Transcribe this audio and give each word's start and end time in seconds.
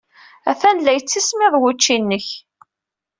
Atan 0.51 0.77
la 0.83 0.91
yettismiḍ 0.93 1.53
wučči-nnek. 1.61 2.27